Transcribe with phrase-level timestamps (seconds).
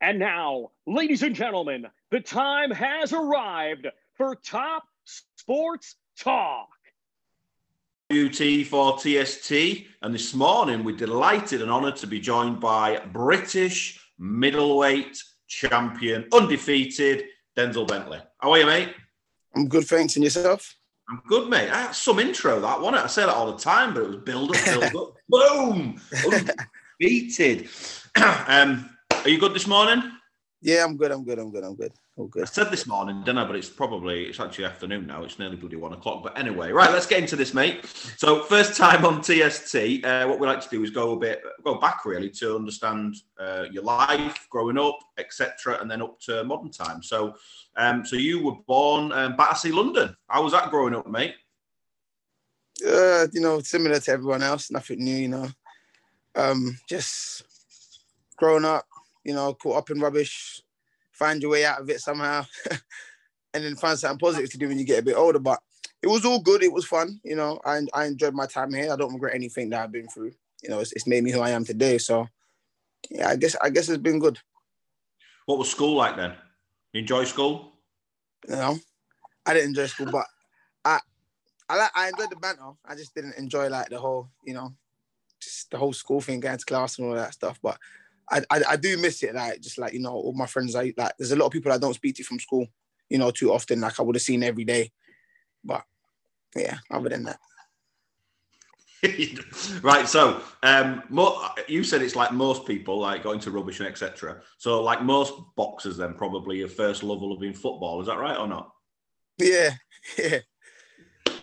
[0.00, 6.68] And now, ladies and gentlemen, the time has arrived for Top Sports Talk.
[8.10, 9.52] WT for TST,
[10.02, 17.24] and this morning we're delighted and honoured to be joined by British middleweight champion, undefeated
[17.56, 18.20] Denzel Bentley.
[18.38, 18.94] How are you, mate?
[19.56, 20.14] I'm good, thanks.
[20.16, 20.76] And yourself?
[21.08, 21.68] I'm good, mate.
[21.70, 22.94] That's some intro, that one.
[22.94, 27.68] I say that all the time, but it was build up, build up, boom, undefeated.
[28.46, 28.90] um,
[29.26, 30.12] are you good this morning?
[30.62, 31.10] Yeah, I'm good.
[31.10, 31.40] I'm good.
[31.40, 31.64] I'm good.
[31.64, 31.92] I'm good.
[32.16, 32.44] All good.
[32.44, 33.44] I said this morning, didn't I?
[33.44, 35.24] But it's probably it's actually afternoon now.
[35.24, 36.22] It's nearly bloody one o'clock.
[36.22, 37.84] But anyway, right, let's get into this, mate.
[38.16, 40.04] So first time on TST.
[40.04, 43.16] Uh, what we like to do is go a bit go back really to understand
[43.36, 47.08] uh, your life growing up, etc., and then up to modern times.
[47.08, 47.34] So,
[47.76, 50.16] um, so you were born um, Battersea, London.
[50.28, 51.34] How was that growing up, mate?
[52.86, 54.70] Uh, you know, similar to everyone else.
[54.70, 55.16] Nothing new.
[55.16, 55.48] You know,
[56.36, 57.42] um, just
[58.36, 58.86] growing up.
[59.26, 60.62] You know, caught up in rubbish
[61.16, 62.44] find your way out of it somehow,
[63.54, 65.38] and then find something positive to do when you get a bit older.
[65.38, 65.60] But
[66.02, 66.62] it was all good.
[66.62, 67.20] It was fun.
[67.24, 68.92] You know, I I enjoyed my time here.
[68.92, 70.32] I don't regret anything that I've been through.
[70.62, 71.98] You know, it's, it's made me who I am today.
[71.98, 72.28] So,
[73.10, 74.38] yeah, I guess I guess it's been good.
[75.46, 76.34] What was school like then?
[76.92, 77.72] You enjoy school?
[78.48, 78.78] You know,
[79.46, 80.26] I didn't enjoy school, but
[80.84, 81.00] I
[81.68, 82.72] I like I enjoyed the banter.
[82.84, 84.74] I just didn't enjoy like the whole, you know,
[85.40, 87.58] just the whole school thing, going to class and all that stuff.
[87.62, 87.78] But
[88.30, 89.34] I, I, I do miss it.
[89.34, 90.74] Like just like you know, all my friends.
[90.74, 91.12] I like.
[91.18, 92.66] There's a lot of people I don't speak to from school.
[93.08, 93.80] You know, too often.
[93.80, 94.90] Like I would have seen every day.
[95.64, 95.84] But
[96.54, 97.38] yeah, other than that.
[99.82, 100.08] right.
[100.08, 104.40] So, um, mo- you said it's like most people like going to rubbish and etc.
[104.58, 108.00] So, like most boxers, then probably your first love will have been football.
[108.00, 108.72] Is that right or not?
[109.38, 109.74] Yeah,
[110.18, 110.38] yeah,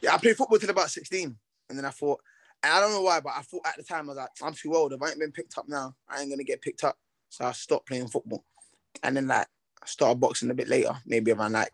[0.02, 0.14] yeah.
[0.14, 1.38] I played football till about sixteen,
[1.70, 2.20] and then I thought
[2.64, 4.54] and I don't know why, but I thought at the time I was like, I'm
[4.54, 4.94] too old.
[4.94, 6.98] If I ain't been picked up now, I ain't gonna get picked up.
[7.28, 8.46] So I stopped playing football.
[9.04, 9.48] And then like
[9.82, 11.72] I started boxing a bit later, maybe around like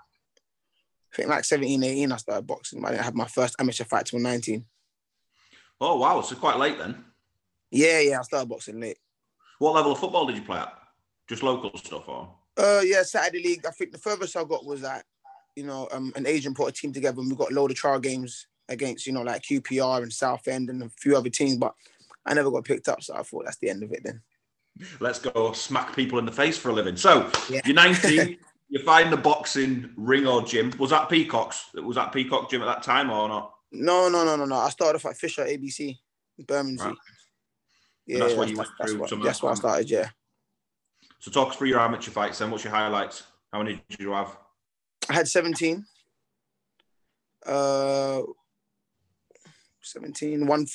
[1.13, 2.83] I think like 17, 18, I started boxing.
[2.83, 4.65] I didn't have my first amateur fight till 19.
[5.81, 7.05] Oh wow, so quite late then.
[7.69, 8.97] Yeah, yeah, I started boxing late.
[9.59, 10.73] What level of football did you play at?
[11.27, 12.33] Just local stuff or?
[12.57, 13.65] Uh yeah, Saturday league.
[13.67, 15.05] I think the furthest I got was that,
[15.55, 17.77] you know, um, an agent put a team together and we got a load of
[17.77, 21.73] trial games against, you know, like QPR and Southend and a few other teams, but
[22.25, 23.03] I never got picked up.
[23.03, 24.21] So I thought that's the end of it then.
[24.99, 26.95] Let's go smack people in the face for a living.
[26.95, 27.61] So yeah.
[27.65, 28.37] you're 19,
[28.69, 30.71] you find the boxing ring or gym.
[30.77, 31.65] Was that Peacock's?
[31.73, 33.53] Was that Peacock gym at that time or not?
[33.71, 34.55] No, no, no, no, no.
[34.55, 35.97] I started off at Fisher ABC,
[36.47, 36.85] Bermondsey.
[36.85, 36.95] Right.
[38.05, 38.97] Yeah, that's what you went through.
[38.97, 40.09] That's, what, that's where I started, yeah.
[41.19, 42.49] So talk us through your amateur fights then.
[42.49, 43.23] What's your highlights?
[43.51, 44.37] How many did you have?
[45.09, 45.85] I had 17.
[47.45, 48.21] Uh,
[49.91, 50.65] 17, one,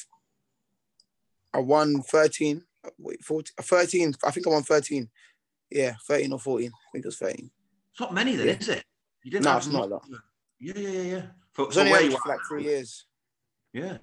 [1.52, 2.62] I won 13,
[2.98, 5.08] wait, 14, 13, I think I won 13.
[5.70, 6.69] Yeah, 13 or 14.
[6.69, 7.50] I think it was 13.
[7.91, 8.52] It's not many then, yeah.
[8.54, 8.84] is it?
[9.25, 10.04] You didn't no, it's not a lot.
[10.60, 11.22] Yeah, yeah, yeah, yeah.
[11.52, 13.06] For, it's only where you for like three years.
[13.72, 13.98] Yeah.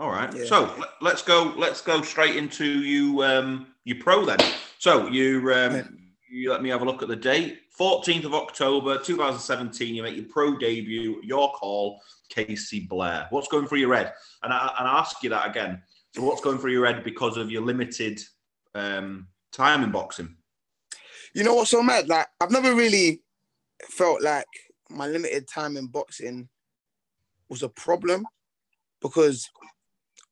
[0.00, 0.32] All right.
[0.34, 0.44] Yeah.
[0.44, 1.52] So let, us go.
[1.56, 3.22] Let's go straight into you.
[3.24, 4.38] Um, you pro then.
[4.78, 5.98] So you um.
[6.30, 7.60] You let me have a look at the date.
[7.78, 9.94] 14th of October 2017.
[9.94, 11.20] You make your pro debut.
[11.22, 13.26] your call, Casey Blair.
[13.30, 14.12] What's going through your head?
[14.42, 15.82] And I, and I ask you that again.
[16.14, 18.20] So, what's going through your head because of your limited
[18.74, 20.34] um, time in boxing?
[21.34, 22.08] You know what's so mad?
[22.08, 23.22] Like, I've never really
[23.84, 24.46] felt like
[24.90, 26.48] my limited time in boxing
[27.48, 28.24] was a problem
[29.00, 29.48] because,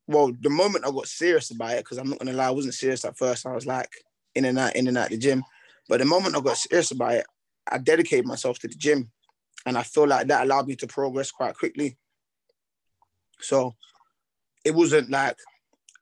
[0.07, 2.75] well, the moment I got serious about it, because I'm not gonna lie, I wasn't
[2.75, 3.47] serious at first.
[3.47, 3.91] I was like
[4.35, 5.45] in and out, in and out the gym.
[5.89, 7.27] But the moment I got serious about it,
[7.71, 9.11] I dedicated myself to the gym
[9.65, 11.97] and I feel like that allowed me to progress quite quickly.
[13.41, 13.75] So
[14.65, 15.37] it wasn't like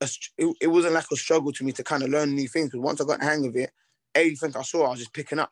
[0.00, 0.08] a,
[0.38, 2.68] it, it wasn't like a struggle to me to kind of learn new things.
[2.68, 3.70] Because once I got the hang of it,
[4.14, 5.50] everything I saw, I was just picking up.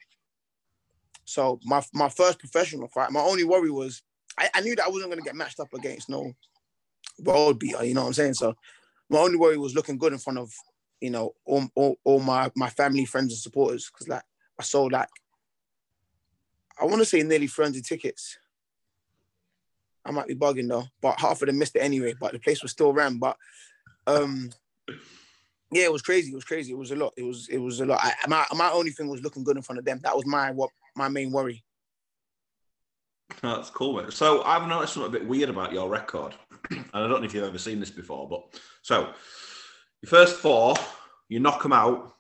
[1.25, 4.03] So my my first professional fight, my only worry was
[4.39, 6.33] I, I knew that I wasn't going to get matched up against no
[7.19, 7.85] world beater.
[7.85, 8.35] You know what I'm saying?
[8.35, 8.55] So
[9.09, 10.53] my only worry was looking good in front of
[11.03, 13.91] you know all, all, all my my family, friends, and supporters.
[13.91, 14.23] Because like
[14.59, 15.09] I saw like
[16.81, 18.39] I want to say nearly 300 tickets.
[20.05, 22.15] I might be bugging though, but half of them missed it anyway.
[22.19, 23.19] But the place was still ran.
[23.19, 23.37] But
[24.07, 24.51] um,
[25.71, 26.33] yeah, it was crazy.
[26.33, 26.73] It was crazy.
[26.73, 27.13] It was a lot.
[27.17, 28.01] It was it was a lot.
[28.03, 30.01] I, my my only thing was looking good in front of them.
[30.03, 31.65] That was my what my main worry.
[33.41, 34.13] That's cool, mate.
[34.13, 36.35] So I've noticed something a bit weird about your record,
[36.71, 39.15] and I don't know if you've ever seen this before, but so
[40.03, 40.75] your first four,
[41.29, 42.17] you knock them out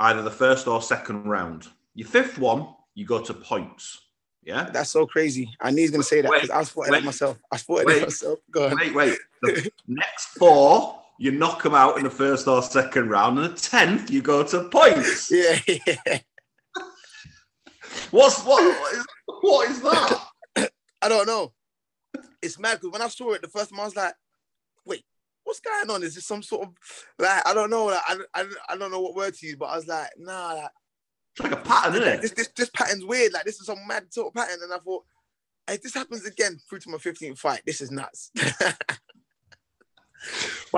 [0.00, 1.66] either the first or second round.
[1.94, 4.00] Your fifth one, you go to points.
[4.44, 5.50] Yeah, that's so crazy.
[5.60, 7.38] I knew he's gonna say that because I was spotting it myself.
[7.50, 8.38] I spotted it myself.
[8.50, 8.78] Go ahead.
[8.78, 9.18] Wait, wait.
[9.42, 13.60] The next four, you knock them out in the first or second round, and the
[13.60, 15.30] tenth, you go to points.
[15.32, 16.18] Yeah, yeah.
[18.10, 18.62] What's what?
[18.62, 19.06] What is,
[19.40, 20.70] what is that?
[21.02, 21.52] I don't know.
[22.40, 24.14] It's mad because when I saw it the first time, I was like, "Wait,
[25.48, 26.02] what's going on?
[26.02, 26.74] Is this some sort of
[27.18, 27.86] like I don't know?
[27.86, 30.52] Like, I, I, I don't know what word to use, but I was like, nah,
[30.52, 30.70] like,
[31.32, 32.20] it's like a pattern, isn't it?
[32.20, 33.32] This, this this pattern's weird.
[33.32, 35.04] Like this is some mad sort of pattern, and I thought,
[35.68, 38.30] if this happens again through to my 15th fight, this is nuts.
[38.36, 38.76] but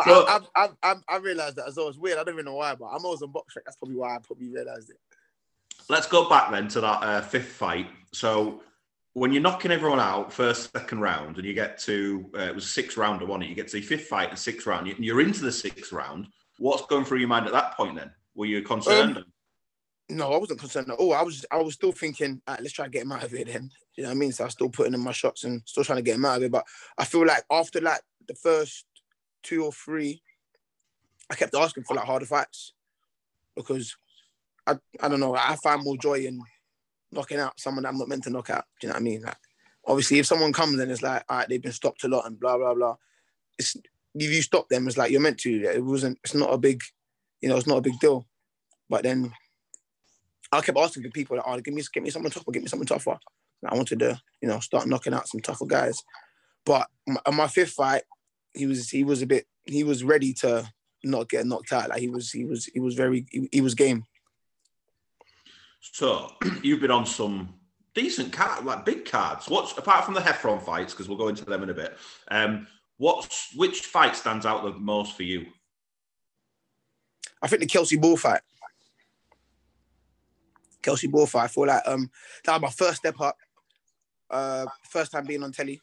[0.04, 1.88] so, I, I, I, I, realized that as well.
[1.88, 2.18] It's weird.
[2.18, 3.64] I don't even know why, but I'm always on BoxRec.
[3.66, 4.98] That's probably why I probably realized it.
[5.88, 7.88] Let's go back then to that uh, fifth fight.
[8.12, 8.62] So
[9.20, 12.70] when you're knocking everyone out first, second round, and you get to uh, it was
[12.70, 14.86] six round, one, it You get to the fifth fight, and sixth round.
[14.98, 16.28] You're into the sixth round.
[16.58, 17.96] What's going through your mind at that point?
[17.96, 19.18] Then were you concerned?
[19.18, 19.24] Um,
[20.08, 21.12] no, I wasn't concerned at all.
[21.12, 23.70] I was I was still thinking, let's try to get him out of here then.
[23.94, 24.32] You know what I mean?
[24.32, 26.38] So I was still putting in my shots and still trying to get him out
[26.38, 26.50] of it.
[26.50, 26.64] But
[26.96, 28.86] I feel like after like the first
[29.42, 30.22] two or three,
[31.28, 32.72] I kept asking for like harder fights
[33.54, 33.94] because
[34.66, 36.40] I I don't know, I find more joy in
[37.12, 38.64] knocking out someone that I'm not meant to knock out.
[38.80, 39.22] Do you know what I mean?
[39.22, 39.36] Like
[39.86, 42.38] obviously if someone comes and it's like, all right, they've been stopped a lot and
[42.38, 42.96] blah blah blah.
[43.58, 43.76] It's
[44.14, 45.62] if you stop them, it's like you're meant to.
[45.62, 46.82] It wasn't, it's not a big,
[47.40, 48.26] you know, it's not a big deal.
[48.88, 49.32] But then
[50.52, 52.68] I kept asking for people, like, oh, give me, give me something tougher, give me
[52.68, 53.18] something tougher.
[53.64, 56.02] I wanted to, you know, start knocking out some tougher guys.
[56.64, 58.02] But my, my fifth fight,
[58.54, 60.68] he was he was a bit he was ready to
[61.04, 61.90] not get knocked out.
[61.90, 64.04] Like he was he was he was very he, he was game.
[65.80, 66.30] So
[66.62, 67.54] you've been on some
[67.94, 69.48] decent card, like big cards.
[69.48, 71.96] What's apart from the Heffron fights, because we'll go into them in a bit.
[72.30, 72.66] Um,
[72.98, 75.46] what's which fight stands out the most for you?
[77.42, 78.42] I think the Kelsey Ball fight.
[80.82, 81.44] Kelsey Ball fight.
[81.44, 82.10] I feel like um
[82.44, 83.36] that was my first step up.
[84.28, 85.80] Uh, first time being on telly.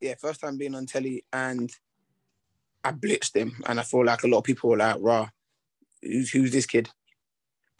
[0.00, 1.72] Yeah, first time being on telly, and
[2.84, 5.28] I blitzed him, and I feel like a lot of people were like, "Raw,
[6.02, 6.90] who's who's this kid?"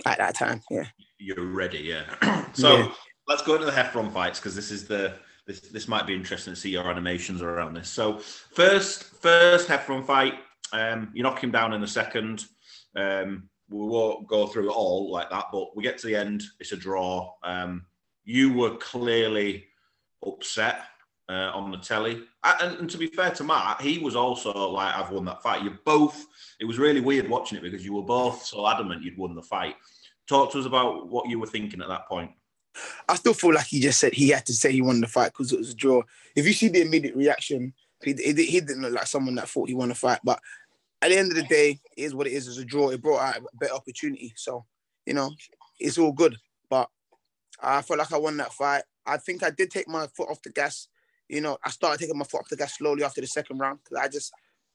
[0.05, 0.87] At that time, yeah.
[1.19, 2.47] You're ready, yeah.
[2.53, 2.93] so yeah.
[3.27, 5.15] let's go into the Heffron fights because this is the
[5.47, 7.89] this this might be interesting to see your animations around this.
[7.89, 10.35] So first first Heffron fight,
[10.73, 12.45] um, you knock him down in the second.
[12.95, 16.45] Um, we won't go through it all like that, but we get to the end.
[16.61, 17.33] It's a draw.
[17.43, 17.87] Um,
[18.25, 19.67] you were clearly
[20.25, 20.81] upset
[21.29, 24.95] uh, on the telly, and, and, to be fair to Matt, he was also like,
[24.95, 26.27] "I've won that fight." You both.
[26.61, 29.43] It was really weird watching it because you were both so adamant you'd won the
[29.43, 29.75] fight.
[30.29, 32.31] Talk to us about what you were thinking at that point.
[33.09, 35.33] I still feel like he just said he had to say he won the fight
[35.33, 36.03] because it was a draw.
[36.35, 37.73] If you see the immediate reaction,
[38.05, 40.41] he, he didn't look like someone that thought he won the fight, but
[41.03, 42.49] at the end of the day, it is what it is.
[42.49, 42.91] It's a draw.
[42.91, 44.33] It brought out a better opportunity.
[44.37, 44.65] So,
[45.05, 45.31] you know,
[45.79, 46.37] it's all good.
[46.69, 46.89] But
[47.61, 48.83] I felt like I won that fight.
[49.07, 50.89] I think I did take my foot off the gas.
[51.29, 53.81] You know, I started taking my foot off the gas slowly after the second round
[53.83, 54.33] because I just,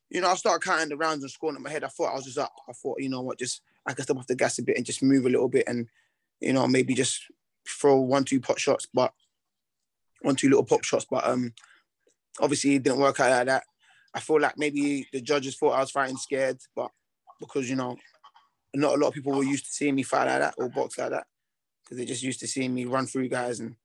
[0.10, 1.84] you know, I started counting the rounds and scoring in my head.
[1.84, 2.54] I thought I was just up.
[2.68, 4.86] I thought, you know what, just I can step off the gas a bit and
[4.86, 5.88] just move a little bit and,
[6.40, 7.22] you know, maybe just
[7.68, 9.14] throw one, two pot shots, but
[10.22, 11.06] one, two little pop shots.
[11.10, 11.54] But um,
[12.40, 13.64] obviously it didn't work out like that.
[14.14, 16.92] I feel like maybe the judges thought I was fighting scared, but
[17.40, 17.96] because you know,
[18.74, 20.98] not a lot of people were used to seeing me fight like that or box
[20.98, 21.28] like that,
[21.84, 23.76] because they just used to seeing me run through guys, and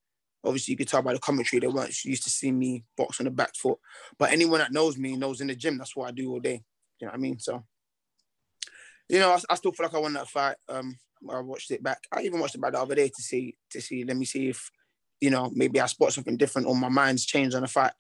[0.47, 3.25] obviously you could tell by the commentary they weren't used to seeing me box on
[3.25, 3.79] the back foot.
[4.19, 6.63] But anyone that knows me knows in the gym that's what I do all day.
[7.01, 7.39] You know what I mean?
[7.39, 7.65] So,
[9.09, 10.57] you know, I, I still feel like I won that fight.
[10.69, 10.97] Um,
[11.31, 11.99] I watched it back.
[12.13, 14.05] I even watched it back the other day to see to see.
[14.05, 14.71] Let me see if
[15.21, 17.93] you know maybe I spot something different or my mind's changed on the fight.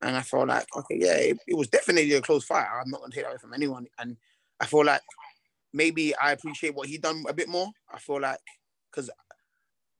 [0.00, 2.66] And I felt like, okay, yeah, it, it was definitely a close fight.
[2.72, 3.86] I'm not going to take that away from anyone.
[3.98, 4.16] And
[4.60, 5.00] I feel like
[5.72, 7.68] maybe I appreciate what he done a bit more.
[7.92, 8.38] I feel like,
[8.90, 9.10] because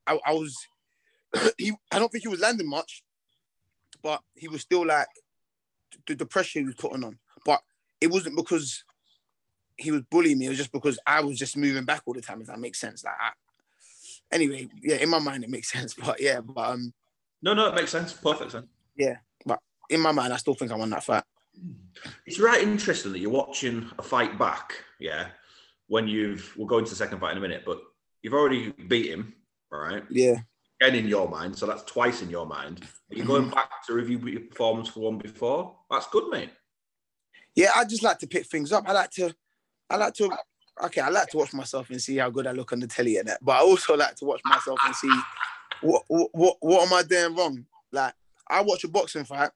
[0.06, 0.56] I, I was,
[1.58, 3.02] he, I don't think he was landing much,
[4.02, 5.08] but he was still like,
[6.06, 7.18] the, the pressure he was putting on.
[7.44, 7.60] But
[8.00, 8.84] it wasn't because
[9.76, 10.46] he was bullying me.
[10.46, 12.40] It was just because I was just moving back all the time.
[12.40, 13.04] If that makes sense.
[13.04, 13.30] Like, I,
[14.32, 15.94] anyway, yeah, in my mind it makes sense.
[15.94, 16.92] But yeah, but um,
[17.42, 18.12] no, no, it makes sense.
[18.12, 18.66] Perfect sense.
[18.96, 19.16] Yeah,
[19.46, 21.24] but in my mind, I still think I won that fight.
[22.26, 25.28] It's right interesting that you're watching a fight back, yeah.
[25.88, 27.80] When you've we'll go into the second fight in a minute, but
[28.22, 29.34] you've already beat him,
[29.70, 30.04] right?
[30.10, 30.40] Yeah.
[30.80, 32.84] Again in your mind, so that's twice in your mind.
[33.08, 33.54] You're you going mm-hmm.
[33.54, 35.76] back to review your performance for one before?
[35.90, 36.50] That's good, mate.
[37.54, 38.84] Yeah, I just like to pick things up.
[38.86, 39.34] I like to,
[39.90, 40.30] I like to.
[40.84, 43.16] Okay, I like to watch myself and see how good I look on the telly
[43.16, 43.44] and that.
[43.44, 45.10] But I also like to watch myself and see
[45.80, 47.66] what what what am I doing wrong.
[47.90, 48.14] Like
[48.48, 49.50] I watch a boxing fight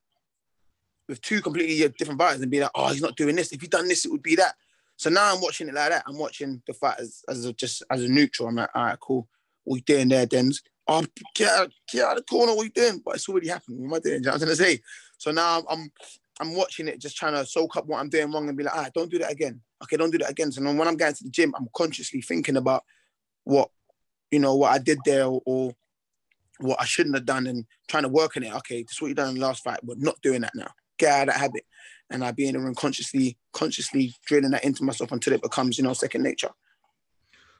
[1.08, 3.52] with two completely different fighters and be like, oh, he's not doing this.
[3.52, 4.54] If he done this, it would be that.
[4.96, 6.04] So now I'm watching it like that.
[6.06, 8.48] I'm watching the fight as, as a, just as a neutral.
[8.48, 9.28] I'm like, all right, cool.
[9.64, 10.62] What you doing there, Dens?
[10.88, 12.54] Oh, get out, get out of the corner.
[12.54, 13.00] What you doing?
[13.04, 13.78] But it's already happened.
[13.78, 14.14] What am I doing?
[14.16, 14.80] You know what I'm gonna say.
[15.18, 15.90] So now I'm
[16.40, 18.74] I'm watching it, just trying to soak up what I'm doing wrong and be like,
[18.74, 19.60] ah, don't do that again.
[19.82, 20.50] Okay, don't do that again.
[20.50, 22.84] So when I'm going to the gym, I'm consciously thinking about
[23.44, 23.70] what
[24.32, 25.72] you know, what I did there or, or
[26.58, 28.54] what I shouldn't have done and trying to work on it.
[28.56, 30.70] Okay, this is what you done in the last fight, but not doing that now.
[30.98, 31.64] Get out of that habit.
[32.10, 35.78] And I be in the room consciously, consciously drilling that into myself until it becomes,
[35.78, 36.50] you know, second nature.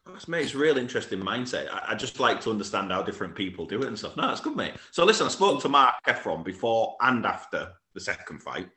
[0.07, 1.69] That's mate, it's a real interesting mindset.
[1.71, 4.17] I, I, just like to understand how different people do it and stuff.
[4.17, 4.75] No, that's good, mate.
[4.91, 8.69] So listen, I spoke to Mark Heffron before and after the second fight.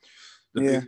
[0.53, 0.81] The, yeah.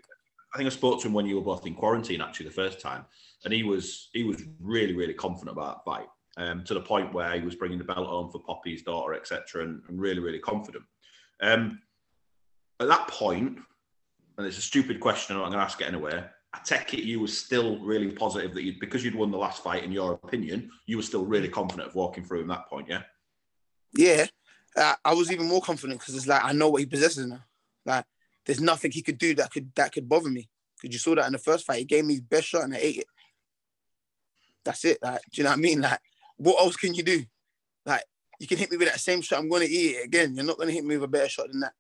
[0.54, 2.80] I think I spoke to him when you were both in quarantine, actually, the first
[2.80, 3.06] time,
[3.44, 7.14] and he was he was really really confident about that fight, um, to the point
[7.14, 10.40] where he was bringing the belt home for Poppy's daughter, etc., and, and, really really
[10.40, 10.84] confident.
[11.42, 11.82] Um,
[12.80, 13.58] at that point,
[14.38, 16.24] and it's a stupid question, I'm not going to ask it anyway.
[16.54, 19.64] I take it you were still really positive that you because you'd won the last
[19.64, 22.88] fight, in your opinion, you were still really confident of walking through in that point,
[22.90, 23.04] yeah?
[23.94, 24.26] Yeah,
[24.76, 27.44] uh, I was even more confident because it's like I know what he possesses now.
[27.86, 28.06] Like
[28.46, 30.50] there's nothing he could do that could that could bother me.
[30.82, 32.74] Because you saw that in the first fight, he gave me his best shot and
[32.76, 33.08] I ate it.
[34.64, 35.00] That's it.
[35.02, 35.82] Like, do you know what I mean?
[35.82, 36.00] Like,
[36.38, 37.24] what else can you do?
[37.86, 38.04] Like,
[38.40, 39.40] you can hit me with that same shot.
[39.40, 40.36] I'm going to eat it again.
[40.36, 41.74] You're not going to hit me with a better shot than that.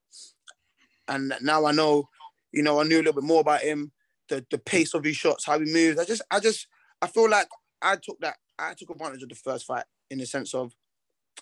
[1.08, 2.10] And now I know,
[2.52, 3.92] you know, I knew a little bit more about him
[4.30, 6.00] the the pace of his shots, how he moves.
[6.00, 6.68] I just I just
[7.02, 7.48] I feel like
[7.82, 10.74] I took that I took advantage of the first fight in the sense of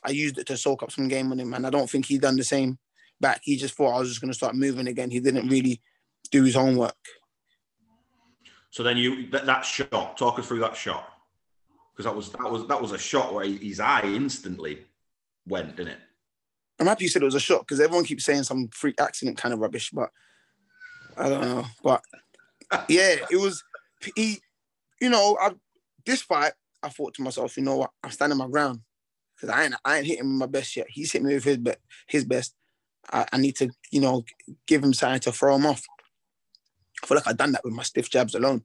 [0.03, 2.17] I used it to soak up some game on him, and I don't think he
[2.17, 2.77] done the same
[3.21, 3.41] back.
[3.43, 5.09] He just thought I was just going to start moving again.
[5.09, 5.81] He didn't really
[6.31, 6.95] do his homework.
[8.71, 11.07] So then you that, that shot, talk us through that shot
[11.95, 14.79] because that was that was that was a shot where his eye instantly
[15.47, 15.99] went, didn't it?
[16.79, 19.37] I'm happy you said it was a shot because everyone keeps saying some freak accident
[19.37, 20.09] kind of rubbish, but
[21.17, 21.65] I don't know.
[21.81, 22.03] But
[22.89, 23.63] yeah, it was
[24.15, 24.39] he.
[25.01, 25.51] You know, I,
[26.05, 28.79] this fight, I thought to myself, you know what, I'm standing my ground
[29.35, 30.87] because I ain't I ain't hitting my best yet.
[30.89, 31.73] He's hitting me with his be-
[32.07, 32.55] his best.
[33.11, 34.23] I, I need to, you know,
[34.67, 35.83] give him something to throw him off.
[37.03, 38.63] I feel like I've done that with my stiff jabs alone.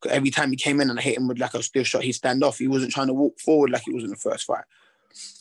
[0.00, 2.02] Because every time he came in and I hit him with like a stiff shot,
[2.02, 2.58] he'd stand off.
[2.58, 4.64] He wasn't trying to walk forward like he was in the first fight.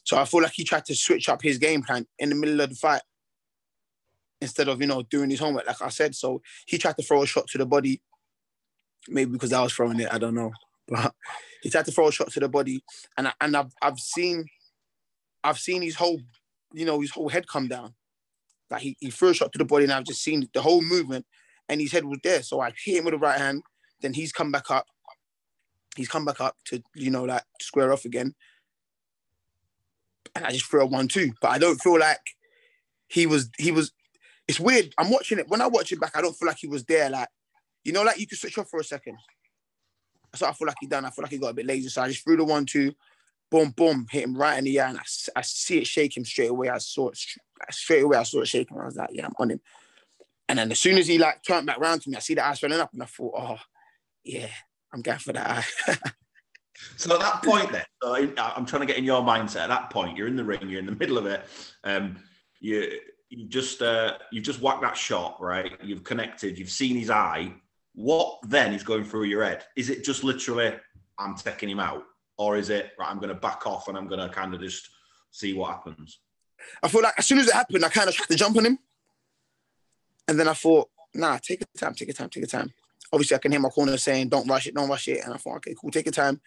[0.04, 2.60] So I feel like he tried to switch up his game plan in the middle
[2.60, 3.02] of the fight
[4.42, 6.16] instead of you know doing his homework, like I said.
[6.16, 8.02] So he tried to throw a shot to the body,
[9.08, 10.10] maybe because I was throwing it.
[10.12, 10.52] I don't know,
[10.88, 11.14] but
[11.62, 12.84] he tried to throw a shot to the body,
[13.18, 14.46] and I, and I've I've seen,
[15.44, 16.20] I've seen his whole,
[16.74, 17.94] you know, his whole head come down.
[18.70, 20.82] Like he, he threw a shot to the body, and I've just seen the whole
[20.82, 21.26] movement,
[21.68, 22.44] and his head was there.
[22.44, 23.64] So I hit him with the right hand.
[24.02, 24.86] Then he's come back up.
[25.96, 28.36] He's come back up to you know like square off again,
[30.36, 31.34] and I just threw a one-two.
[31.42, 32.22] But I don't feel like
[33.08, 33.92] he was he was
[34.50, 34.96] it's weird.
[34.98, 35.48] I'm watching it.
[35.48, 37.08] When I watch it back, I don't feel like he was there.
[37.08, 37.28] Like,
[37.84, 39.16] you know, like you could switch off for a second.
[40.32, 41.06] That's what I feel like he done.
[41.06, 41.88] I feel like he got a bit lazy.
[41.88, 42.96] So I just threw the one, two,
[43.52, 44.90] boom, boom, hit him right in the eye.
[44.90, 45.04] And I,
[45.36, 46.68] I see it shake him straight away.
[46.68, 47.20] I saw it
[47.70, 48.18] straight away.
[48.18, 48.76] I saw it shaking.
[48.80, 49.62] I was like, yeah, I'm on him.
[50.48, 52.44] And then as soon as he like turned back around to me, I see the
[52.44, 53.58] eyes running up and I thought, oh,
[54.24, 54.50] yeah,
[54.92, 55.94] I'm going for that eye.
[56.98, 57.86] so at that point then,
[58.36, 59.66] I'm trying to get in your mindset.
[59.66, 61.46] At that point, you're in the ring, you're in the middle of it.
[61.84, 62.18] Um,
[62.60, 63.00] you
[63.30, 65.72] you just uh, you've just whacked that shot, right?
[65.84, 66.58] You've connected.
[66.58, 67.54] You've seen his eye.
[67.94, 69.66] What then is going through your head?
[69.76, 70.74] Is it just literally
[71.18, 72.04] I'm taking him out,
[72.38, 73.10] or is it right?
[73.10, 74.90] I'm going to back off and I'm going to kind of just
[75.32, 76.20] see what happens.
[76.82, 78.66] I feel like as soon as it happened, I kind of tried to jump on
[78.66, 78.80] him,
[80.28, 82.74] and then I thought, nah, take your time, take your time, take your time.
[83.12, 85.38] Obviously, I can hear my corner saying, "Don't rush it, don't rush it," and I
[85.38, 86.42] thought, okay, cool, take your time,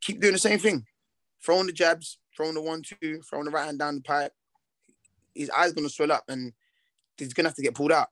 [0.00, 0.86] keep doing the same thing,
[1.44, 4.32] throwing the jabs, throwing the one two, throwing the right hand down the pipe,
[5.34, 6.52] his eyes gonna swell up and
[7.16, 8.08] he's gonna have to get pulled out.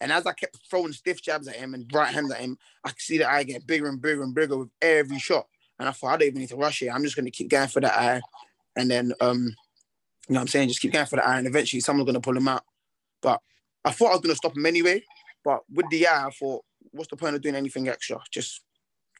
[0.00, 2.88] And as I kept throwing stiff jabs at him and right hands at him, I
[2.88, 5.46] could see the eye get bigger and bigger and bigger with every shot.
[5.78, 6.88] And I thought I don't even need to rush it.
[6.88, 8.20] I'm just gonna keep going for that eye,
[8.76, 9.54] and then um,
[10.28, 12.20] you know what I'm saying, just keep going for the eye, and eventually someone's gonna
[12.20, 12.64] pull him out.
[13.20, 13.40] But
[13.84, 15.04] I thought I was gonna stop him anyway.
[15.44, 18.20] But with the eye, I thought, what's the point of doing anything extra?
[18.30, 18.60] Just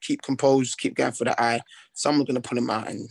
[0.00, 1.60] keep composed, keep going for the eye.
[1.92, 3.08] Someone's gonna pull him out, and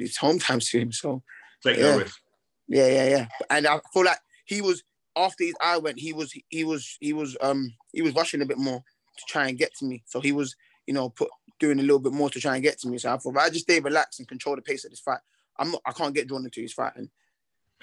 [0.00, 0.92] it's home time soon.
[0.92, 1.22] So
[1.62, 1.92] take yeah.
[1.92, 2.20] no risk.
[2.68, 3.28] Yeah, yeah, yeah.
[3.50, 4.82] And I feel like he was
[5.16, 8.46] after his eye went, he was he was he was um he was rushing a
[8.46, 8.82] bit more
[9.16, 10.02] to try and get to me.
[10.06, 10.54] So he was,
[10.86, 12.98] you know, put doing a little bit more to try and get to me.
[12.98, 15.20] So I thought, I just stay relaxed and control the pace of this fight.
[15.58, 16.92] I'm not, I can't get drawn into his fight.
[16.96, 17.08] And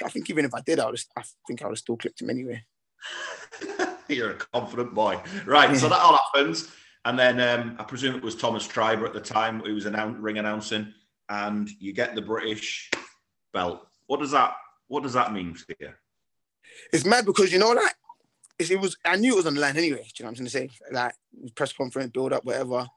[0.04, 2.22] I think even if I did, I would, I think I would have still clipped
[2.22, 2.64] him anyway.
[4.08, 5.72] You're a confident boy, right?
[5.72, 5.78] Yeah.
[5.78, 6.70] So that all happens,
[7.06, 10.18] and then um, I presume it was Thomas Treiber at the time who was annou-
[10.20, 10.94] ring announcing,
[11.30, 12.92] and you get the British
[13.54, 13.88] belt.
[14.08, 14.54] What does that
[14.88, 15.94] what does that mean to you?
[16.92, 17.96] It's mad because you know like
[18.60, 19.98] it was I knew it was on the line anyway.
[19.98, 20.70] Do you know what I'm going to say?
[20.92, 21.14] Like
[21.56, 22.88] press conference, build up, whatever.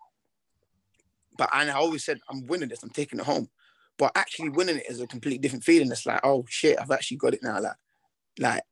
[1.37, 2.83] But I always said I'm winning this.
[2.83, 3.49] I'm taking it home.
[3.99, 5.91] But actually winning it is a completely different feeling.
[5.91, 7.61] It's like oh shit, I've actually got it now.
[7.61, 7.77] Like
[8.39, 8.63] like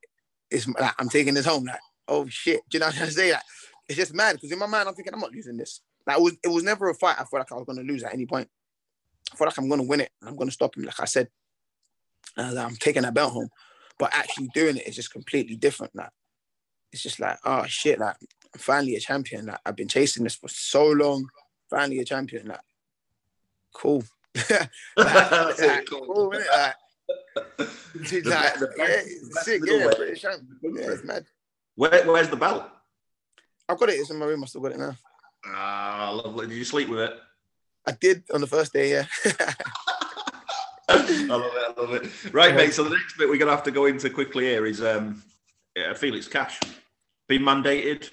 [0.51, 1.65] it's like I'm taking this home.
[1.65, 3.33] Like oh shit, do you know what I'm trying to say?
[3.33, 3.43] Like
[3.89, 5.81] it's just mad because in my mind I'm thinking I'm not losing this.
[6.07, 7.93] Like it was it was never a fight I felt like I was going to
[7.93, 8.49] lose at any point.
[9.33, 10.11] I felt like I'm gonna win it.
[10.21, 10.85] And I'm gonna stop him.
[10.85, 11.29] Like I said,
[12.37, 13.49] uh, I'm taking that belt home.
[13.99, 15.95] But actually doing it is just completely different.
[15.95, 16.11] Like
[16.93, 18.17] it's just like, oh shit, like
[18.55, 19.47] I'm finally a champion.
[19.47, 21.29] Like I've been chasing this for so long.
[21.71, 22.49] Finally a champion.
[22.49, 22.61] Like
[23.75, 24.05] cool.
[24.51, 26.07] like, like, cool.
[26.07, 26.75] cool like,
[28.25, 29.01] like, yeah,
[29.43, 30.59] sick, yeah, British champion.
[30.63, 31.27] Yeah, it's mad.
[31.77, 32.65] Where, where's the belt?
[33.69, 33.95] I've got it.
[33.95, 34.43] It's in my room.
[34.43, 34.97] I still got it now.
[35.47, 36.47] Ah, lovely.
[36.47, 37.13] Did you sleep with it?
[37.87, 39.07] I did on the first day, yeah.
[40.89, 41.77] I love it.
[41.77, 42.35] I love it.
[42.35, 42.75] Right, mate.
[42.75, 45.23] So the next bit we're gonna have to go into quickly here is um,
[45.75, 46.61] yeah, Felix Cash
[47.29, 48.11] been mandated.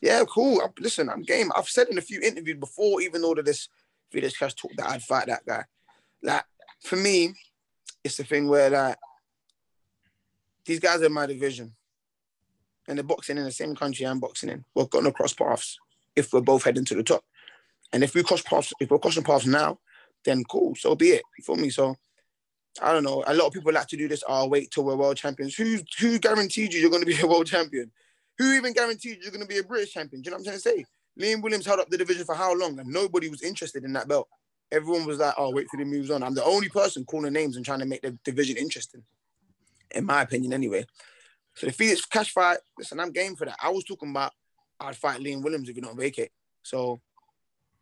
[0.00, 0.60] Yeah, cool.
[0.78, 1.50] Listen, I'm game.
[1.56, 3.68] I've said in a few interviews before, even though this
[4.10, 5.64] Felix Cash talk that I'd fight that guy.
[6.22, 6.44] Like
[6.82, 7.34] for me,
[8.04, 8.96] it's the thing where like
[10.64, 11.74] these guys are in my division,
[12.86, 14.64] and they're boxing in the same country I'm boxing in.
[14.74, 15.78] We're gonna cross paths
[16.14, 17.24] if we're both heading to the top.
[17.92, 19.78] And if we cross paths, if we're crossing paths now,
[20.28, 21.22] then cool, so be it.
[21.36, 21.70] You feel me?
[21.70, 21.96] So
[22.80, 23.24] I don't know.
[23.26, 24.22] A lot of people like to do this.
[24.28, 25.54] Oh, wait till we're world champions.
[25.56, 27.90] Who who guaranteed you you're going to be a world champion?
[28.38, 30.22] Who even guaranteed you're going to be a British champion?
[30.22, 30.84] Do you know what I'm trying to say?
[31.18, 32.78] Liam Williams held up the division for how long?
[32.78, 34.28] And nobody was interested in that belt.
[34.70, 36.22] Everyone was like, oh, wait till he moves on.
[36.22, 39.02] I'm the only person calling names and trying to make the division interesting,
[39.92, 40.86] in my opinion, anyway.
[41.54, 43.56] So the Felix Cash fight, listen, I'm game for that.
[43.60, 44.32] I was talking about
[44.78, 46.30] I'd fight Liam Williams if you don't vacate.
[46.62, 47.00] So,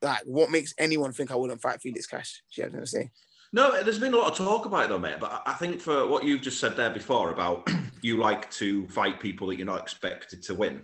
[0.03, 2.43] like, what makes anyone think I wouldn't fight Felix Cash?
[2.49, 3.11] She has to say.
[3.53, 5.21] No, there's been a lot of talk about it though, mate.
[5.21, 7.69] But I think for what you've just said there before about
[8.03, 10.83] you like to fight people that you're not expected to win.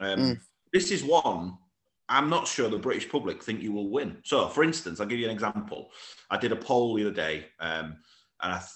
[0.00, 0.40] Um, mm.
[0.72, 1.58] This is one
[2.08, 4.18] I'm not sure the British public think you will win.
[4.24, 5.90] So, for instance, I'll give you an example.
[6.30, 7.96] I did a poll the other day, um,
[8.42, 8.68] and I th-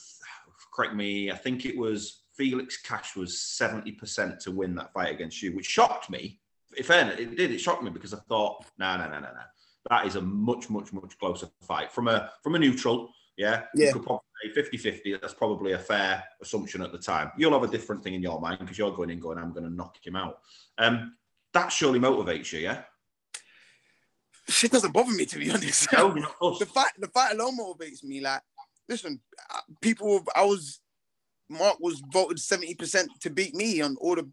[0.75, 5.43] correct me, I think it was Felix Cash was 70% to win that fight against
[5.43, 6.41] you, which shocked me.
[6.77, 7.51] In fairness, it did.
[7.51, 9.43] It shocked me because I thought, no, no, no, no, no.
[9.89, 13.11] That is a much, much, much closer fight from a from a neutral.
[13.37, 13.63] Yeah.
[13.75, 13.87] Yeah.
[13.87, 15.17] You could probably say 50 50.
[15.17, 17.31] That's probably a fair assumption at the time.
[17.39, 19.65] You'll have a different thing in your mind because you're going in going, I'm going
[19.65, 20.41] to knock him out.
[20.77, 21.15] Um,
[21.55, 22.83] that surely motivates you, yeah?
[24.49, 25.93] Shit doesn't bother me, to be honest.
[25.93, 26.15] No,
[26.59, 28.21] the fight, the fight alone motivates me.
[28.21, 28.41] Like,
[28.89, 29.21] listen,
[29.55, 30.81] uh, people, I was,
[31.49, 34.29] Mark was voted 70% to beat me on all the,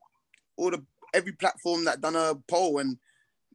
[0.57, 2.79] all the, every platform that done a poll.
[2.79, 2.97] And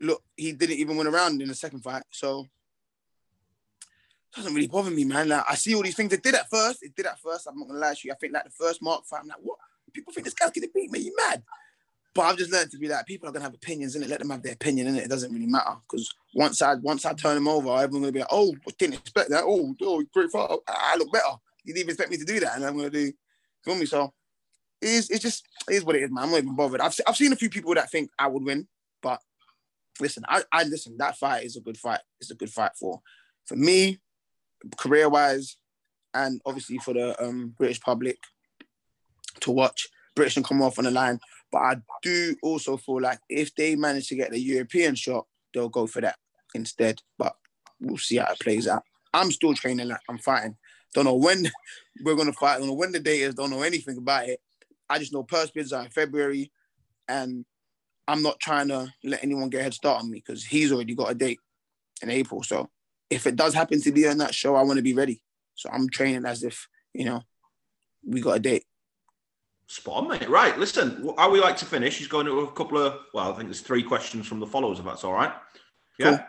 [0.00, 2.02] look, he didn't even win a round in the second fight.
[2.10, 2.46] So,
[4.32, 5.28] it doesn't really bother me, man.
[5.28, 6.12] Like I see all these things.
[6.12, 6.82] It did at first.
[6.82, 7.46] It did at first.
[7.46, 8.12] I'm not gonna lie to you.
[8.12, 9.58] I think like the first Mark fight, I'm like, what?
[9.92, 11.00] People think this guy's gonna beat me.
[11.00, 11.42] You mad?
[12.14, 14.08] But I've just learned to be like, people are gonna have opinions in it.
[14.08, 15.04] Let them have their opinion in it.
[15.04, 18.20] It doesn't really matter because once I once I turn him over, everyone's gonna be
[18.20, 19.44] like, oh, didn't expect that.
[19.44, 20.46] Oh, oh, great fight.
[20.48, 21.24] Oh, I look better.
[21.64, 23.12] You didn't even expect me to do that, and I'm gonna do.
[23.64, 23.86] Feel me?
[23.86, 24.12] So
[24.80, 26.24] it's it's just it is what it is, man.
[26.24, 26.80] I'm not even bothered.
[26.80, 28.66] I've I've seen a few people that think I would win,
[30.00, 30.96] listen, I, I listen.
[30.98, 32.00] That fight is a good fight.
[32.20, 33.00] It's a good fight for
[33.46, 33.98] for me
[34.76, 35.56] career wise,
[36.14, 38.18] and obviously for the um, British public
[39.40, 39.88] to watch.
[40.14, 41.18] British and Commonwealth on the line.
[41.52, 45.68] But I do also feel like if they manage to get the European shot, they'll
[45.68, 46.16] go for that
[46.54, 47.00] instead.
[47.18, 47.34] But
[47.80, 48.82] we'll see how it plays out.
[49.12, 50.56] I'm still training, like I'm fighting.
[50.94, 51.50] Don't know when
[52.04, 52.58] we're gonna fight.
[52.58, 53.34] Don't know when the date is.
[53.34, 54.40] Don't know anything about it.
[54.88, 56.52] I just know purse bids are in February,
[57.08, 57.44] and
[58.10, 60.96] I'm not trying to let anyone get a head start on me because he's already
[60.96, 61.38] got a date
[62.02, 62.42] in April.
[62.42, 62.68] So
[63.08, 65.22] if it does happen to be on that show, I want to be ready.
[65.54, 67.22] So I'm training as if, you know,
[68.04, 68.64] we got a date.
[69.68, 70.28] Spot on, mate.
[70.28, 70.58] Right.
[70.58, 73.48] Listen, how we like to finish He's going to a couple of, well, I think
[73.48, 75.32] there's three questions from the followers, if that's all right.
[75.98, 76.16] Yeah.
[76.16, 76.26] Cool.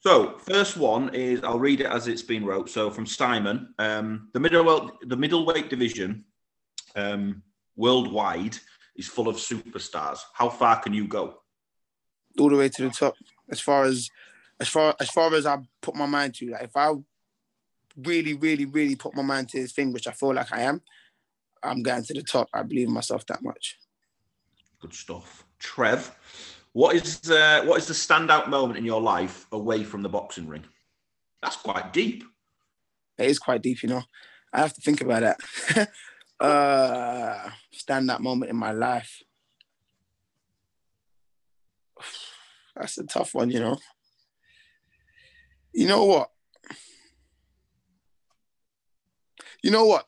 [0.00, 2.70] So, first one is I'll read it as it's been wrote.
[2.70, 6.24] So, from Simon, um, the middleweight the middleweight division
[6.94, 7.42] um,
[7.74, 8.58] worldwide
[8.96, 10.18] is full of superstars.
[10.32, 11.40] How far can you go?
[12.38, 13.14] All the way to the top.
[13.50, 14.10] As far as
[14.60, 16.92] as far as far as I put my mind to, like if I
[17.96, 20.80] really, really, really put my mind to this thing, which I feel like I am,
[21.62, 22.48] I'm going to the top.
[22.52, 23.78] I believe in myself that much.
[24.80, 26.14] Good stuff, Trev.
[26.72, 30.48] What is uh, what is the standout moment in your life away from the boxing
[30.48, 30.64] ring?
[31.42, 32.24] That's quite deep.
[33.18, 34.02] It is quite deep, you know.
[34.52, 35.88] I have to think about that.
[36.40, 39.22] uh, stand that moment in my life.
[42.76, 43.78] That's a tough one, you know.
[45.72, 46.30] You know what?
[49.62, 50.06] You know what?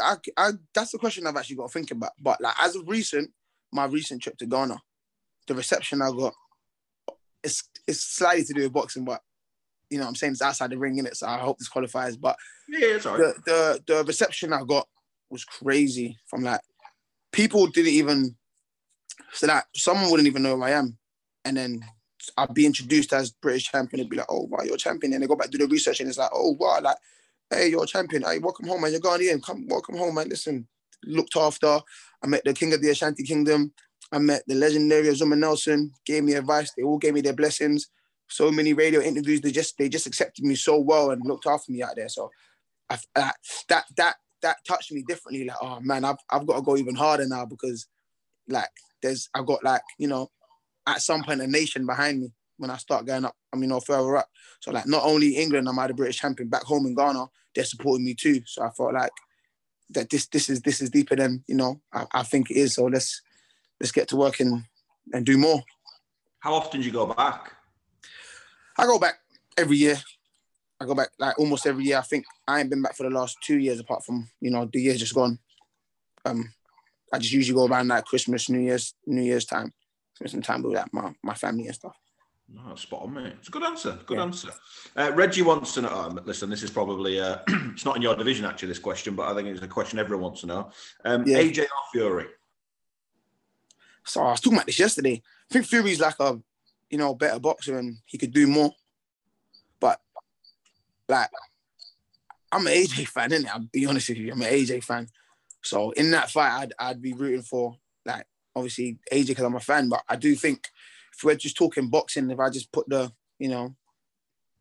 [0.00, 2.12] I, I, that's the question I've actually got to think about.
[2.20, 3.30] But like as of recent,
[3.72, 4.80] my recent trip to Ghana,
[5.46, 6.32] the reception I got,
[7.42, 9.20] it's it's slightly to do with boxing, but
[9.90, 11.16] you know what I'm saying it's outside the ring in it.
[11.16, 12.16] So I hope this qualifies.
[12.16, 12.36] But
[12.68, 13.34] yeah, it's all right.
[13.44, 14.88] The, the the reception I got
[15.34, 16.16] was crazy.
[16.28, 16.60] From like
[17.32, 18.36] people didn't even
[19.32, 20.96] so that someone wouldn't even know who I am,
[21.44, 21.84] and then
[22.38, 24.00] I'd be introduced as British champion.
[24.00, 26.08] It'd be like, oh wow, you're champion, and they go back do the research, and
[26.08, 26.96] it's like, oh wow, like,
[27.50, 28.22] hey, you're champion.
[28.22, 28.92] Hey, welcome home, man.
[28.92, 29.42] You're Ghanaian.
[29.42, 30.28] Come, welcome home, man.
[30.28, 30.66] Listen,
[31.04, 31.80] looked after.
[32.22, 33.72] I met the king of the Ashanti Kingdom.
[34.12, 35.92] I met the legendary Azumah Nelson.
[36.06, 36.72] Gave me advice.
[36.76, 37.88] They all gave me their blessings.
[38.28, 39.40] So many radio interviews.
[39.40, 42.08] They just they just accepted me so well and looked after me out there.
[42.08, 42.30] So
[42.88, 42.98] I,
[43.68, 45.44] that that that touched me differently.
[45.46, 47.86] Like, oh man, I've I've got to go even harder now because
[48.48, 48.68] like
[49.02, 50.30] there's I've got like you know
[50.86, 53.36] at some point a nation behind me when I start going up.
[53.52, 54.28] I mean, no further up.
[54.60, 57.26] So like not only England, I'm the British champion back home in Ghana.
[57.54, 58.42] They're supporting me too.
[58.46, 59.12] So I felt like
[59.90, 62.74] that this this is this is deeper than you know I, I think it is.
[62.74, 63.22] So let's
[63.80, 64.64] let's get to work and
[65.12, 65.62] and do more.
[66.40, 67.52] How often do you go back?
[68.76, 69.14] I go back
[69.56, 69.98] every year.
[70.84, 71.98] I go back like almost every year.
[71.98, 74.68] I think I ain't been back for the last two years, apart from you know
[74.70, 75.38] the years just gone.
[76.24, 76.52] Um,
[77.12, 79.72] I just usually go around like Christmas, New Year's, New Year's time,
[80.14, 81.96] spend some time with like my my family and stuff.
[82.52, 83.32] No, spot on, mate.
[83.38, 83.98] It's a good answer.
[84.04, 84.24] Good yeah.
[84.24, 84.50] answer.
[84.94, 85.88] Uh, Reggie wants to know.
[85.90, 88.68] Oh, listen, this is probably uh, it's not in your division actually.
[88.68, 90.70] This question, but I think it's a question everyone wants to know.
[91.04, 91.38] Um, yeah.
[91.38, 92.26] AJ or Fury?
[94.04, 95.22] So I was talking about this yesterday.
[95.50, 96.38] I think Fury's like a,
[96.90, 98.74] you know, better boxer and he could do more.
[101.08, 101.28] Like,
[102.50, 103.48] I'm an AJ fan, innit?
[103.48, 104.32] I'll be honest with you.
[104.32, 105.08] I'm an AJ fan.
[105.62, 109.60] So in that fight, I'd I'd be rooting for like obviously AJ because I'm a
[109.60, 109.88] fan.
[109.88, 110.68] But I do think
[111.12, 113.74] if we're just talking boxing, if I just put the, you know,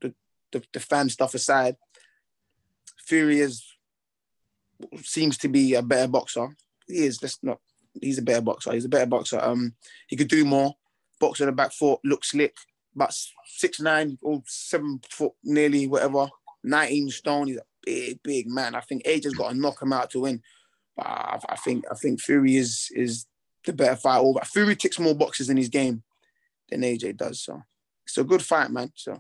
[0.02, 0.14] the
[0.52, 1.76] the, the fan stuff aside,
[3.06, 3.64] Fury is
[5.04, 6.56] seems to be a better boxer.
[6.88, 7.22] He is.
[7.22, 7.60] Let's not.
[8.02, 8.74] He's a better boxer.
[8.74, 9.40] He's a better boxer.
[9.40, 9.76] Um,
[10.08, 10.76] he could do more.
[11.20, 12.56] Boxer the back foot, looks slick.
[12.96, 13.14] But
[13.46, 16.28] six nine or seven foot, nearly whatever.
[16.64, 17.48] Nineteen stone.
[17.48, 18.76] He's a big, big man.
[18.76, 20.42] I think AJ's got to knock him out to win.
[20.96, 23.26] But I, I think I think Fury is is
[23.66, 24.24] the better fighter.
[24.24, 26.04] Over Fury ticks more boxes in his game
[26.70, 27.42] than AJ does.
[27.42, 27.62] So
[28.06, 28.92] it's a good fight, man.
[28.96, 29.20] So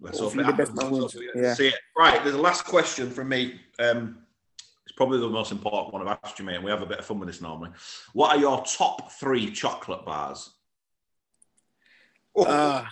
[0.00, 1.16] Let's hope the best man wins.
[1.34, 1.54] Yeah.
[1.54, 1.74] See it.
[1.96, 2.22] Right.
[2.22, 3.60] There's a last question from me.
[3.78, 4.18] Um,
[4.84, 6.56] it's probably the most important one I've asked you, mate.
[6.56, 7.70] And we have a bit of fun with this normally.
[8.12, 10.50] What are your top three chocolate bars?
[12.36, 12.84] Uh,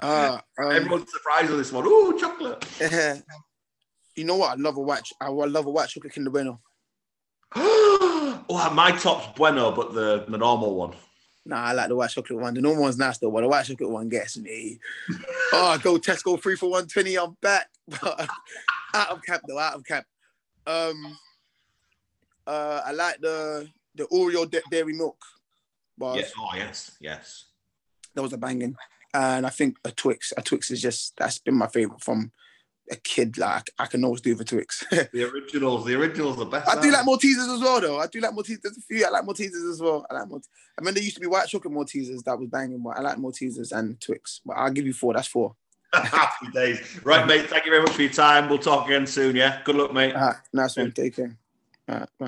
[0.00, 1.84] uh, um, Everyone's surprised with this one.
[1.86, 2.64] Oh, chocolate.
[4.16, 4.50] you know what?
[4.50, 5.08] I love a white.
[5.20, 6.60] I love a white chocolate Kinder Bueno.
[7.54, 10.94] oh, my top's Bueno, but the, the normal one.
[11.44, 12.54] Nah, I like the white chocolate one.
[12.54, 14.78] The normal one's nice though, but the white chocolate one gets me.
[15.52, 17.16] oh, go Tesco free for 120.
[17.16, 17.68] I'm back.
[18.94, 20.04] Out of cap though, out of cap.
[20.66, 21.16] Um
[22.46, 25.16] uh I like the the Oreo dairy milk
[25.98, 26.18] bars.
[26.18, 26.32] Yes.
[26.38, 27.44] Oh yes, yes.
[28.14, 28.76] That was a banging.
[29.14, 30.32] And I think a Twix.
[30.36, 32.32] A Twix is just that's been my favorite from
[32.90, 34.84] a kid, like I can always do the Twix.
[34.90, 36.68] the originals, the originals are best.
[36.68, 37.98] I do like Maltesers as well, though.
[37.98, 38.62] I do like Maltesers.
[38.62, 40.06] There's a few I like Maltesers as well.
[40.10, 40.48] I like Maltesers.
[40.78, 43.16] I mean, there used to be white chocolate Maltesers that was banging, but I like
[43.16, 44.40] Maltesers and Twix.
[44.44, 45.14] But I'll give you four.
[45.14, 45.56] That's four.
[45.92, 47.00] Happy days.
[47.04, 47.48] Right, mate.
[47.48, 48.48] Thank you very much for your time.
[48.48, 49.36] We'll talk again soon.
[49.36, 49.60] Yeah.
[49.64, 50.14] Good luck, mate.
[50.14, 50.92] All right, nice one.
[50.92, 51.36] Take care.
[51.88, 52.20] All right, bye.